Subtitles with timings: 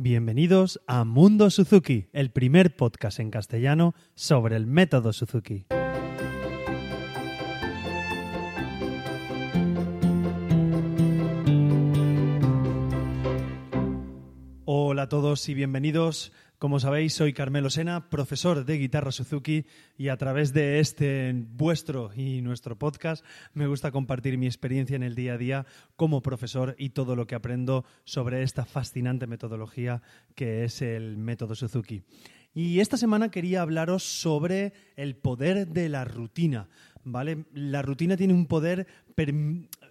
[0.00, 5.66] Bienvenidos a Mundo Suzuki, el primer podcast en castellano sobre el método Suzuki.
[14.64, 16.32] Hola a todos y bienvenidos.
[16.58, 19.64] Como sabéis, soy Carmelo Sena, profesor de guitarra Suzuki
[19.96, 25.04] y a través de este vuestro y nuestro podcast me gusta compartir mi experiencia en
[25.04, 30.02] el día a día como profesor y todo lo que aprendo sobre esta fascinante metodología
[30.34, 32.02] que es el método Suzuki.
[32.54, 36.68] Y esta semana quería hablaros sobre el poder de la rutina.
[37.04, 37.44] ¿Vale?
[37.54, 38.88] La rutina tiene un poder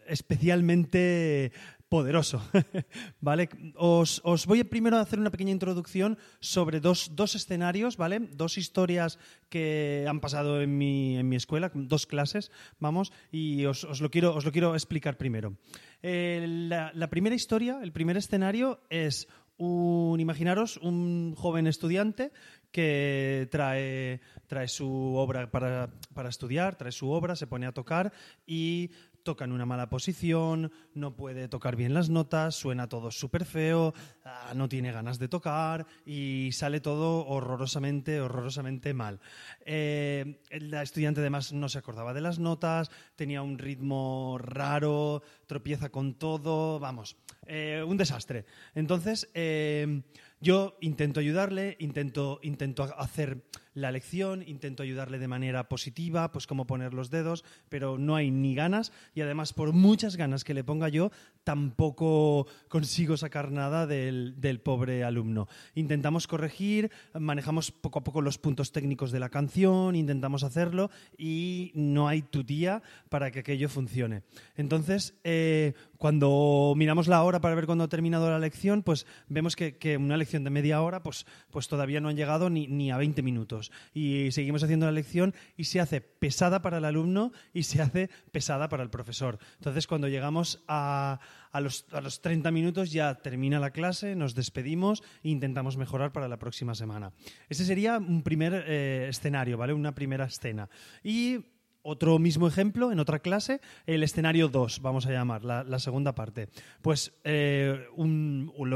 [0.07, 1.51] especialmente
[1.89, 2.41] poderoso.
[3.21, 3.49] ¿Vale?
[3.75, 8.19] Os, voy primero a hacer una pequeña introducción sobre dos, escenarios, ¿vale?
[8.19, 9.19] Dos historias
[9.49, 14.35] que han pasado en mi, en mi escuela, dos clases, vamos, y os, lo, quiero,
[14.35, 15.57] os lo quiero explicar primero.
[16.01, 22.31] Eh, la, la primera historia, el primer escenario es un, imaginaros, un joven estudiante
[22.71, 28.13] que trae, trae su obra para, para, estudiar, trae su obra, se pone a tocar
[28.45, 28.91] y
[29.27, 33.93] toca en una mala posición, no puede tocar bien las notas, suena todo súper feo,
[34.23, 39.19] ah, no tiene ganas de tocar y sale todo horrorosamente, horrorosamente mal.
[39.65, 45.89] Eh, la estudiante además no se acordaba de las notas, tenía un ritmo raro, tropieza
[45.89, 47.17] con todo, vamos,
[47.47, 48.45] eh, un desastre.
[48.75, 50.03] Entonces, eh,
[50.39, 53.43] yo intento ayudarle, intento, intento hacer
[53.77, 58.31] la lección, intento ayudarle de manera positiva, pues como poner los dedos, pero no hay
[58.31, 61.11] ni ganas y además por muchas ganas que le ponga yo,
[61.43, 65.47] tampoco consigo sacar nada del, pobre alumno.
[65.75, 71.71] Intentamos corregir, manejamos poco a poco los puntos técnicos de la canción, intentamos hacerlo y
[71.75, 74.23] no hay tutía para que aquello funcione.
[74.55, 79.55] Entonces, eh, cuando miramos la hora para ver cuándo ha terminado la lección, pues vemos
[79.55, 82.97] que, una lección de media hora, pues, pues todavía no han llegado ni, ni a
[82.97, 87.63] 20 minutos y seguimos haciendo la lección y se hace pesada para el alumno y
[87.63, 89.39] se hace pesada para el profesor.
[89.55, 91.19] Entonces, cuando llegamos a,
[91.53, 96.27] los, a los 30 minutos ya termina la clase, nos despedimos e intentamos mejorar para
[96.27, 97.13] la próxima semana.
[97.49, 99.73] Ese sería un primer eh, escenario, ¿vale?
[99.73, 100.69] Una primera escena.
[101.03, 101.56] Y
[101.87, 106.49] otro mismo ejemplo, en otra clase, el escenario 2, vamos a llamar, la, segunda parte.
[106.81, 107.87] Pues eh,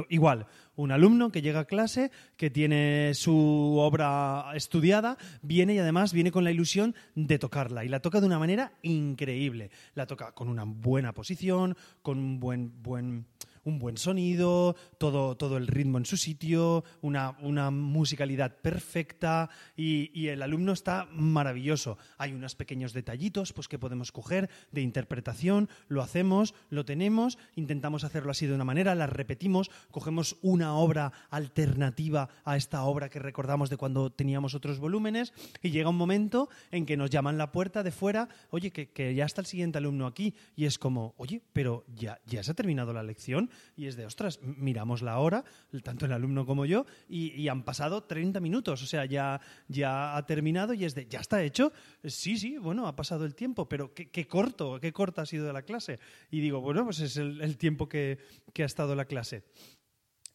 [0.09, 6.13] igual, un alumno que llega a clase, que tiene su obra estudiada, viene y además
[6.13, 7.83] viene con la ilusión de tocarla.
[7.83, 9.71] Y la toca de una manera increíble.
[9.94, 13.25] La toca con una buena posición, con un buen, buen
[13.63, 17.31] un buen sonido, todo, todo el ritmo en su sitio, una,
[17.72, 21.97] musicalidad perfecta y, el alumno está maravilloso.
[22.17, 28.03] Hay unos pequeños detallitos pues, que podemos coger de interpretación, lo hacemos, lo tenemos, intentamos
[28.03, 33.19] hacerlo así de una manera, la repetimos, cogemos una obra alternativa a esta obra que
[33.19, 37.51] recordamos de cuando teníamos otros volúmenes y llega un momento en que nos llaman la
[37.51, 41.41] puerta de fuera, oye, que, ya está el siguiente alumno aquí y es como, oye,
[41.53, 45.44] pero ya, ya se ha terminado la lección y es de, ostras, miramos la hora,
[45.84, 50.25] tanto el alumno como yo, y, han pasado 30 minutos, o sea, ya, ya ha
[50.25, 51.73] terminado y es de, ¿ya está hecho?
[52.03, 55.63] Sí, sí, bueno, ha pasado el tiempo, pero qué, corto, qué corta ha sido la
[55.63, 56.00] clase.
[56.29, 58.17] Y digo, bueno, pues es el, tiempo que,
[58.57, 59.44] ha estado la clase.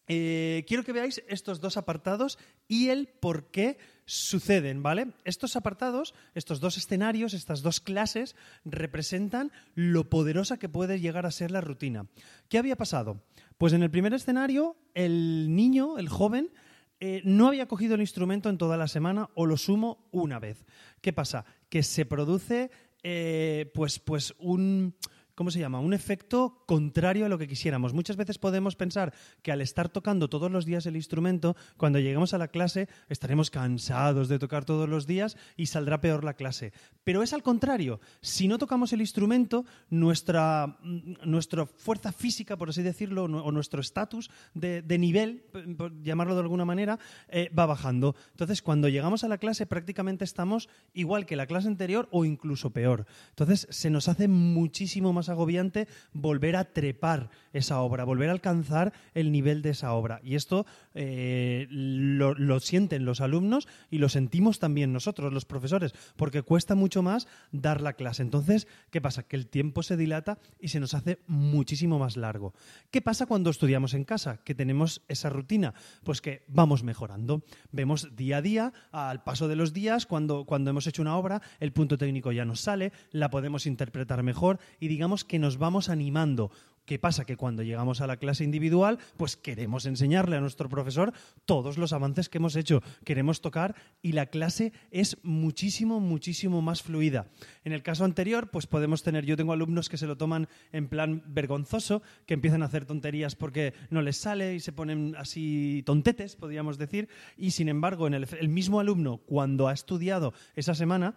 [0.08, 5.08] Eh, quiero que veáis estos dos apartados y el por qué suceden, ¿vale?
[5.24, 11.32] Estos apartados, estos dos escenarios, estas dos clases, representan lo poderosa que puede llegar a
[11.32, 12.06] ser la rutina.
[12.48, 13.22] ¿Qué había pasado?
[13.58, 16.52] Pues en el primer escenario, el niño, el joven,
[17.00, 20.64] eh, no había cogido el instrumento en toda la semana o lo sumo una vez.
[21.00, 21.44] ¿Qué pasa?
[21.68, 22.70] Que se produce
[23.02, 24.94] eh, pues, pues un
[25.36, 25.78] ¿cómo se llama?
[25.78, 27.92] Un efecto contrario a lo que quisiéramos.
[27.92, 32.34] Muchas veces podemos pensar que al estar tocando todos los días el instrumento, cuando lleguemos
[32.34, 36.72] a la clase estaremos cansados de tocar todos los días y saldrá peor la clase.
[37.04, 38.00] Pero es al contrario.
[38.22, 44.30] Si no tocamos el instrumento, nuestra, nuestra fuerza física, por así decirlo, o nuestro estatus
[44.54, 45.44] de, nivel,
[45.76, 46.98] por llamarlo de alguna manera,
[47.28, 48.16] eh, va bajando.
[48.30, 52.70] Entonces, cuando llegamos a la clase, prácticamente estamos igual que la clase anterior o incluso
[52.70, 53.06] peor.
[53.28, 58.92] Entonces, se nos hace muchísimo más agobiante volver a trepar esa obra, volver a alcanzar
[59.14, 60.20] el nivel de esa obra.
[60.22, 66.42] Y esto eh, lo, sienten los alumnos y lo sentimos también nosotros, los profesores, porque
[66.42, 68.22] cuesta mucho más dar la clase.
[68.22, 69.22] Entonces, ¿qué pasa?
[69.22, 72.54] Que el tiempo se dilata y se nos hace muchísimo más largo.
[72.90, 74.38] ¿Qué pasa cuando estudiamos en casa?
[74.44, 75.74] Que tenemos esa rutina.
[76.04, 77.42] Pues que vamos mejorando.
[77.72, 81.42] Vemos día a día, al paso de los días, cuando, cuando hemos hecho una obra,
[81.60, 85.88] el punto técnico ya nos sale, la podemos interpretar mejor y digamos que nos vamos
[85.88, 86.50] animando
[86.86, 87.24] ¿Qué pasa?
[87.24, 91.12] Que cuando llegamos a la clase individual, pues queremos enseñarle a nuestro profesor
[91.44, 96.82] todos los avances que hemos hecho, queremos tocar y la clase es muchísimo, muchísimo más
[96.82, 97.26] fluida.
[97.64, 100.86] En el caso anterior, pues podemos tener, yo tengo alumnos que se lo toman en
[100.86, 105.82] plan vergonzoso, que empiezan a hacer tonterías porque no les sale y se ponen así
[105.84, 110.76] tontetes, podríamos decir, y sin embargo, en el, el mismo alumno, cuando ha estudiado esa
[110.76, 111.16] semana,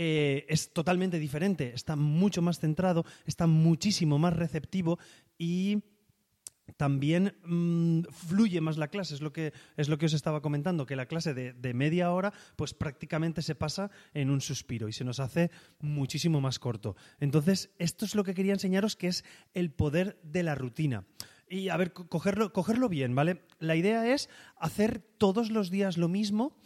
[0.00, 4.96] eh, es totalmente diferente, está mucho más centrado, está muchísimo más receptivo
[5.36, 5.82] y
[6.76, 10.86] también mm, fluye más la clase, es lo, que, es lo que os estaba comentando,
[10.86, 14.92] que la clase de, de, media hora pues prácticamente se pasa en un suspiro y
[14.92, 15.50] se nos hace
[15.80, 16.94] muchísimo más corto.
[17.18, 21.06] Entonces, esto es lo que quería enseñaros, que es el poder de la rutina.
[21.50, 23.42] Y a ver, cogerlo, cogerlo bien, ¿vale?
[23.58, 26.56] La idea es hacer todos los días lo mismo,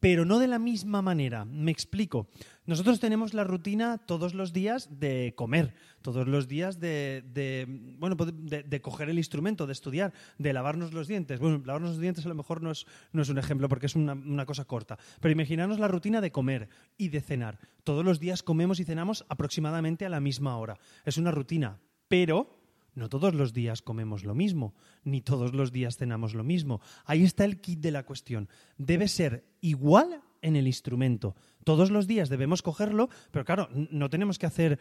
[0.00, 1.44] pero no de la misma manera.
[1.44, 2.28] Me explico.
[2.66, 7.66] Nosotros tenemos la rutina todos los días de comer, todos los días de,
[7.98, 11.40] bueno, pues de, coger el instrumento, de estudiar, de lavarnos los dientes.
[11.40, 13.94] Bueno, lavarnos los dientes a lo mejor no es, no es un ejemplo porque es
[13.94, 17.58] una, una cosa corta, pero imaginaros la rutina de comer y de cenar.
[17.84, 20.78] Todos los días comemos y cenamos aproximadamente a la misma hora.
[21.04, 22.59] Es una rutina, pero
[22.94, 26.80] no todos los días comemos lo mismo, ni todos los días cenamos lo mismo.
[27.04, 28.48] Ahí está el kit de la cuestión.
[28.78, 31.34] Debe ser igual en el instrumento.
[31.64, 34.78] Todos los días debemos cogerlo, pero claro, no tenemos que hacer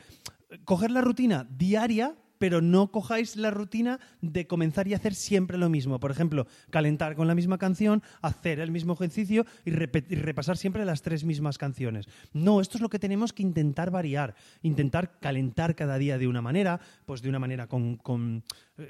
[0.66, 5.70] coger la rutina diaria pero no cojáis la rutina de comenzar y hacer siempre lo
[5.70, 6.00] mismo.
[6.00, 11.04] Por ejemplo, calentar con la misma canción, hacer el mismo ejercicio y, repasar siempre las
[11.04, 12.08] tres mismas canciones.
[12.34, 14.34] No, esto es lo que tenemos que intentar variar,
[14.64, 18.42] intentar calentar cada día de una manera, pues de una manera con, eh,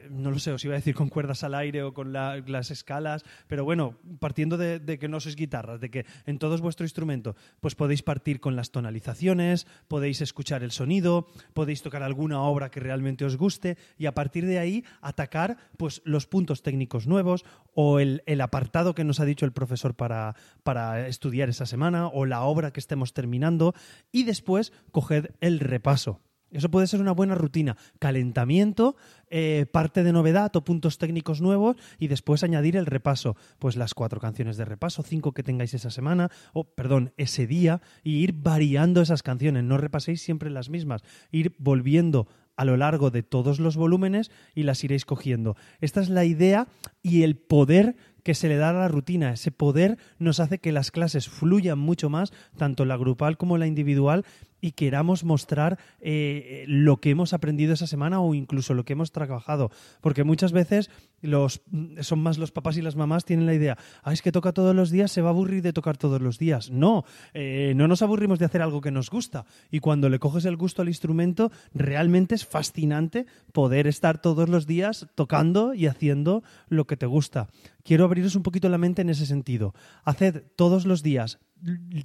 [0.09, 3.23] no lo sé, os iba a decir con cuerdas al aire o con las escalas,
[3.47, 7.75] pero bueno, partiendo de, que no sois guitarras, de que en todos vuestro instrumento, pues
[7.75, 13.25] podéis partir con las tonalizaciones, podéis escuchar el sonido, podéis tocar alguna obra que realmente
[13.25, 18.23] os guste y a partir de ahí atacar pues los puntos técnicos nuevos o el,
[18.25, 22.43] el apartado que nos ha dicho el profesor para, para estudiar esa semana o la
[22.43, 23.73] obra que estemos terminando
[24.11, 26.21] y después coged el repaso.
[26.51, 27.77] Eso puede ser una buena rutina.
[27.99, 28.95] Calentamiento,
[29.29, 33.35] eh, parte de novedad o puntos técnicos nuevos y después añadir el repaso.
[33.59, 37.81] Pues las cuatro canciones de repaso, cinco que tengáis esa semana, o perdón, ese día,
[38.03, 39.63] y ir variando esas canciones.
[39.63, 41.03] No repaséis siempre las mismas.
[41.31, 42.27] Ir volviendo
[42.59, 45.55] a lo largo de todos los volúmenes y las iréis cogiendo.
[45.79, 46.67] Esta es la idea
[47.01, 49.31] y el poder que se le da a la rutina.
[49.31, 53.65] Ese poder nos hace que las clases fluyan mucho más, tanto la grupal como la
[53.65, 54.25] individual,
[54.61, 59.11] y queramos mostrar eh, lo que hemos aprendido esa semana o incluso lo que hemos
[59.11, 59.71] trabajado.
[60.01, 60.89] Porque muchas veces
[61.21, 61.61] los,
[62.01, 63.77] son más los papás y las mamás tienen la idea,
[64.11, 66.71] es que toca todos los días, se va a aburrir de tocar todos los días.
[66.71, 69.45] No, eh, no nos aburrimos de hacer algo que nos gusta.
[69.71, 74.65] Y cuando le coges el gusto al instrumento, realmente es fascinante poder estar todos los
[74.65, 77.47] días tocando y haciendo lo que te gusta.
[77.83, 79.73] Quiero abriros un poquito la mente en ese sentido.
[80.03, 81.39] Haced todos los días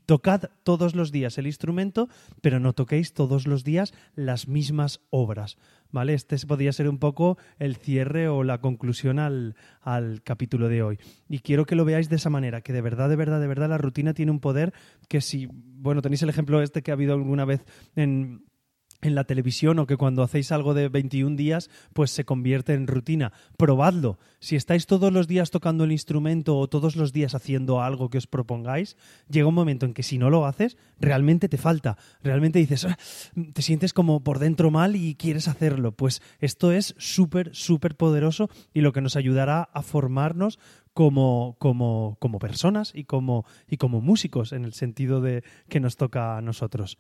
[0.07, 2.09] tocad todos los días el instrumento,
[2.41, 5.57] pero no toquéis todos los días las mismas obras.
[5.91, 6.15] ¿Vale?
[6.15, 10.99] Este podría ser un poco el cierre o la conclusión al, al capítulo de hoy.
[11.29, 13.69] Y quiero que lo veáis de esa manera, que de verdad, de verdad, de verdad
[13.69, 14.73] la rutina tiene un poder
[15.09, 17.65] que si, bueno, tenéis el ejemplo este que ha habido alguna vez
[17.95, 18.45] en
[19.05, 22.87] en la televisión o que cuando hacéis algo de 21 días pues se convierte en
[22.87, 23.33] rutina.
[23.57, 24.19] Probadlo.
[24.41, 28.19] Si estáis todos los días tocando el instrumento o todos los días haciendo algo que
[28.19, 28.97] os propongáis,
[29.29, 31.97] llega un momento en que si no lo haces, realmente te falta.
[32.23, 32.99] Realmente dices, ah",
[33.53, 35.93] te sientes como por dentro mal y quieres hacerlo.
[35.93, 40.59] Pues esto es súper, súper poderoso y lo que nos ayudará a formarnos
[40.95, 45.97] como, como, como personas y como, y como músicos en el sentido de que nos
[45.97, 46.99] toca a nosotros.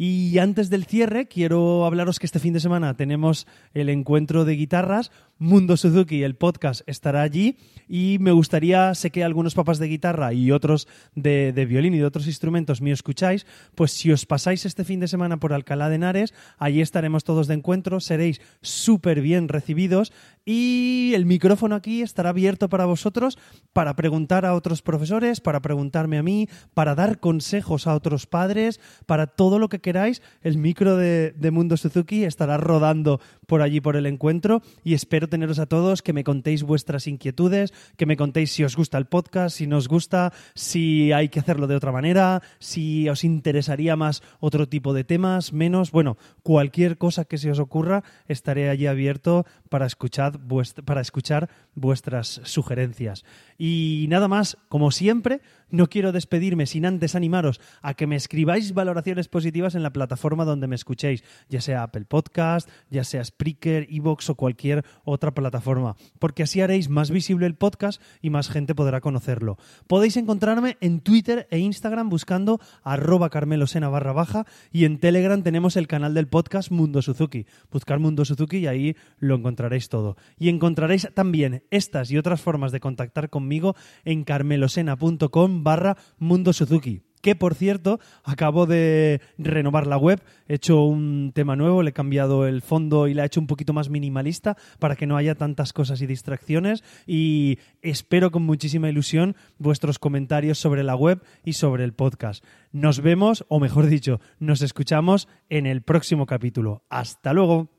[0.00, 4.54] Y antes del cierre, quiero hablaros que este fin de semana tenemos el encuentro de
[4.54, 5.10] guitarras.
[5.38, 7.56] Mundo Suzuki, el podcast, estará allí.
[7.88, 10.86] Y me gustaría, sé que algunos papás de guitarra y otros
[11.16, 15.08] de, violín y de otros instrumentos me escucháis, pues si os pasáis este fin de
[15.08, 20.12] semana por Alcalá de Henares, allí estaremos todos de encuentro, seréis súper bien recibidos
[20.50, 23.36] y el micrófono aquí estará abierto para vosotros
[23.74, 28.80] para preguntar a otros profesores, para preguntarme a mí, para dar consejos a otros padres,
[29.04, 30.22] para todo lo que queráis.
[30.40, 35.58] El micro de, Mundo Suzuki estará rodando por allí por el encuentro y espero teneros
[35.58, 39.54] a todos, que me contéis vuestras inquietudes, que me contéis si os gusta el podcast,
[39.54, 44.22] si no os gusta, si hay que hacerlo de otra manera, si os interesaría más
[44.40, 49.44] otro tipo de temas, menos, bueno, cualquier cosa que se os ocurra, estaré allí abierto
[49.68, 50.37] para escuchar
[50.84, 53.24] para escuchar vuestras sugerencias.
[53.56, 55.40] Y nada más, como siempre,
[55.70, 60.44] no quiero despedirme sin antes animaros a que me escribáis valoraciones positivas en la plataforma
[60.44, 65.96] donde me escuchéis, ya sea Apple Podcast, ya sea Spreaker, Evox o cualquier otra plataforma,
[66.18, 69.58] porque así haréis más visible el podcast y más gente podrá conocerlo.
[69.86, 75.76] Podéis encontrarme en Twitter e Instagram buscando arroba carmelosena barra baja y en Telegram tenemos
[75.76, 77.46] el canal del podcast Mundo Suzuki.
[77.70, 80.16] Buscar Mundo Suzuki y ahí lo encontraréis todo.
[80.38, 87.02] Y encontraréis también estas y otras formas de contactar conmigo en carmelosena.com barra Mundo Suzuki
[87.20, 91.92] que por cierto acabo de renovar la web, he hecho un tema nuevo, le he
[91.92, 95.34] cambiado el fondo y la he hecho un poquito más minimalista para que no haya
[95.34, 101.54] tantas cosas y distracciones y espero con muchísima ilusión vuestros comentarios sobre la web y
[101.54, 102.44] sobre el podcast.
[102.72, 106.84] Nos vemos, o mejor dicho, nos escuchamos en el próximo capítulo.
[106.88, 107.77] Hasta luego.